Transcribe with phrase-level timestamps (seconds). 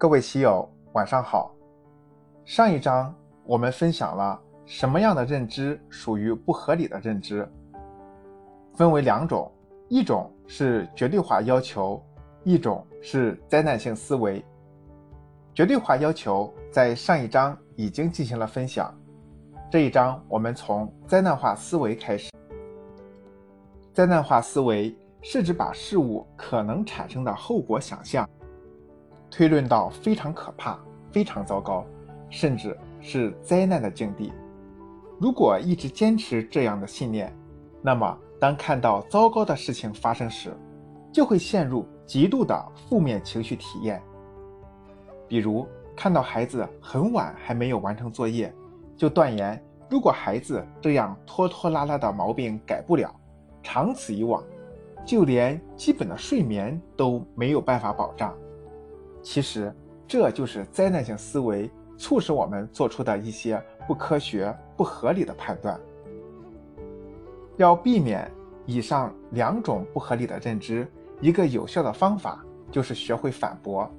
[0.00, 1.52] 各位棋友，晚上好。
[2.44, 3.12] 上一章
[3.42, 7.44] 我们分享了什么样的认知属于不合理的认知，
[8.76, 9.50] 分为两种，
[9.88, 12.00] 一种是绝对化要求，
[12.44, 14.40] 一种是灾难性思维。
[15.52, 18.96] 绝对化要求在上一章已经进行了分享，
[19.68, 22.30] 这一章我们从灾难化思维开始。
[23.92, 28.30] 灾难化思维是指把事物可能产生的后果想象
[29.30, 30.78] 推论到非常可怕、
[31.12, 31.84] 非常糟糕，
[32.30, 34.32] 甚至是灾难的境地。
[35.20, 37.34] 如果一直坚持这样的信念，
[37.82, 40.56] 那么当看到糟糕的事情发生时，
[41.12, 44.00] 就会陷入极度的负面情绪体验。
[45.26, 45.66] 比如
[45.96, 48.52] 看到孩子很晚还没有完成作业，
[48.96, 49.60] 就断言
[49.90, 53.14] 如果孩子这样拖拖拉拉的毛病改不了。
[53.60, 54.42] 长此以往，
[55.04, 58.32] 就连基本的睡眠都没有办法保障。
[59.22, 59.74] 其实，
[60.06, 65.78] 这就是灾难性思维促使我们做出的一些不科学、不合理的判断。
[67.56, 68.30] 要避免
[68.66, 70.86] 以上两种不合理的认知，
[71.20, 73.90] 一个有效的方法就是学会反驳。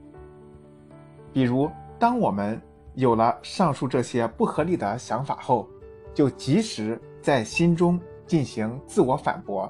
[1.34, 2.60] 比如，当我们
[2.96, 5.68] 有了上述这些不合理的想法后，
[6.14, 8.00] 就及时在心中。
[8.30, 9.68] 进行自我反驳，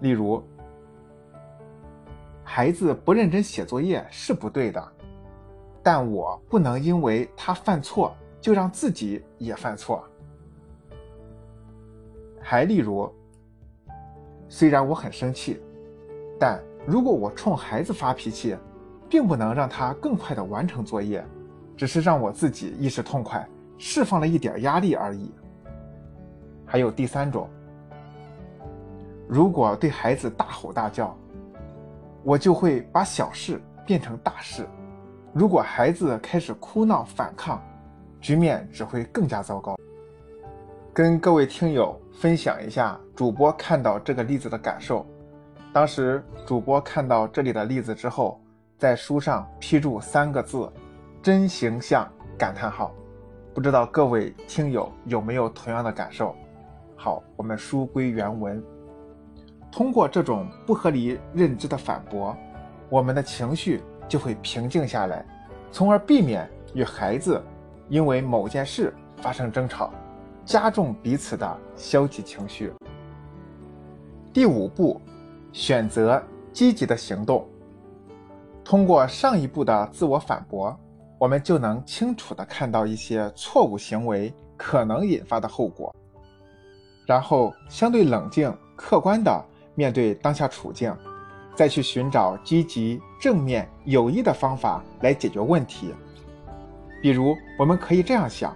[0.00, 0.42] 例如，
[2.54, 4.92] 孩子不认真写作业是不对的，
[5.82, 10.04] 但我不能因为他犯错就让自己也犯错。
[12.42, 13.10] 还例如，
[14.50, 15.62] 虽然我很生气，
[16.38, 18.54] 但如果我冲孩子发脾气，
[19.08, 21.24] 并不能让他更快的完成作业，
[21.74, 25.32] 只是让我自己一时痛快，释放了一点压力而已。
[26.66, 27.48] 还有第三种，
[29.26, 31.16] 如果对孩子大吼大叫，
[32.22, 34.66] 我就会把小事变成大事。
[35.32, 37.60] 如果孩子开始哭闹反抗，
[38.20, 39.76] 局面只会更加糟糕。
[40.92, 45.06] 跟各位听友分享一下主播看到这个例子的感受。
[45.72, 48.38] 当时主播看到这里的例子之后，
[48.76, 50.70] 在书上批注三个字
[51.22, 52.92] ：“真形象！”感叹号。
[53.54, 56.34] 不知道各位听友有没有同样的感受？
[56.94, 58.62] 好，我们书归原文。
[59.72, 62.36] 通过这种不合理认知的反驳，
[62.90, 65.24] 我们的情绪就会平静下来，
[65.72, 67.42] 从而避免与孩子
[67.88, 69.90] 因为某件事发生争吵，
[70.44, 72.70] 加重彼此的消极情绪。
[74.30, 75.00] 第五步，
[75.52, 76.22] 选择
[76.52, 77.48] 积极的行动。
[78.62, 80.78] 通过上一步的自我反驳，
[81.18, 85.94] 我们就能清楚地看到一些错误行为可能引发的后果。
[87.06, 89.44] 然后相对冷静、客观地
[89.74, 90.94] 面对当下处境，
[91.54, 95.94] 再去寻找积极、正面、有益的方法来解决问题。
[97.00, 98.54] 比如，我们可以这样想：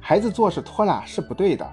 [0.00, 1.66] 孩子做事拖拉是不对的，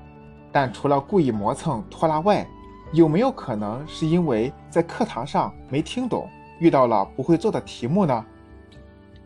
[0.51, 2.47] 但除了故意磨蹭拖拉外，
[2.91, 6.27] 有没有可能是因为在课堂上没听懂，
[6.59, 8.25] 遇到了不会做的题目呢？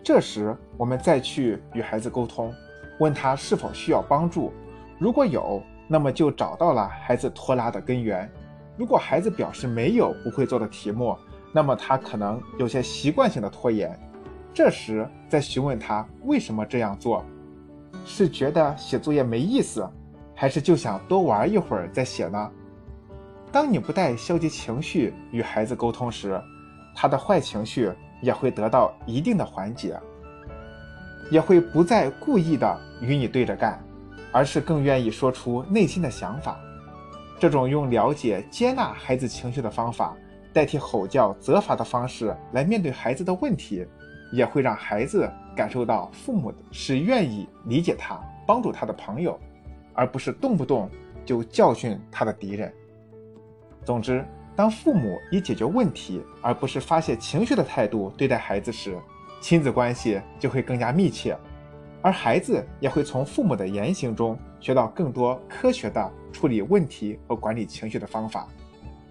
[0.04, 2.54] 这时，我们再去与孩子沟通，
[3.00, 4.52] 问他是否需要帮助，
[4.98, 5.62] 如果有。
[5.88, 8.28] 那么就找到了孩子拖拉的根源。
[8.78, 11.18] 如果孩子表示没有不会做的题目，
[11.52, 13.98] 那么他可能有些习惯性的拖延。
[14.54, 17.26] 这时再询问他为什么这样做，
[18.06, 19.88] 是觉得写作业没意思，
[20.34, 22.52] 还是就想多玩一会儿再写呢？
[23.52, 26.42] 当你不带消极情绪与孩子沟通时，
[26.96, 30.00] 他的坏情绪也会得到一定的缓解，
[31.30, 33.82] 也会不再故意的与你对着干。
[34.32, 36.60] 而是更愿意说出内心的想法，
[37.40, 40.16] 这种用了解、接纳孩子情绪的方法，
[40.54, 43.86] 代替吼叫、责罚的方式来面对孩子的问题，
[44.32, 49.40] 也会让孩子感受到父母是愿意理解他、帮助他的朋友，
[49.94, 50.90] 而不是动不动
[51.26, 52.74] 就教训他的敌人。
[53.84, 54.26] 总之，
[54.56, 58.98] 当父母以解决问题而不是发泄情绪的态度对待孩子时，
[59.42, 61.38] 亲子关系就会更加密切。
[62.06, 68.48] 而孩子也会从父母的言行中学到更多科学的处理问题和管理情绪的方法，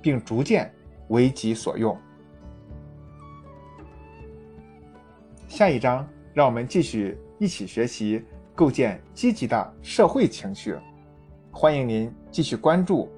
[0.01, 0.73] 并逐渐
[1.09, 1.99] 为己所用。
[5.49, 8.25] 下一章，让我们继续一起学习
[8.55, 10.77] 构建积极的社会情绪。
[11.51, 13.11] 欢迎您继续关注